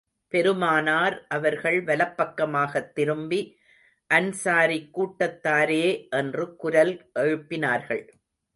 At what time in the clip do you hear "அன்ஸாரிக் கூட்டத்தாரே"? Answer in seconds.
4.13-6.09